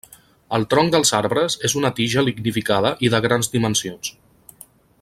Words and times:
El 0.57 0.63
tronc 0.71 0.93
dels 0.95 1.11
arbres 1.17 1.57
és 1.69 1.75
una 1.81 1.91
tija 1.99 2.23
lignificada 2.29 2.93
i 3.09 3.13
de 3.17 3.21
grans 3.27 3.51
dimensions. 3.57 4.11